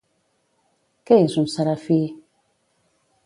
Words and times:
Què 1.09 1.19
és 1.25 1.35
un 1.43 1.47
serafí? 1.57 1.99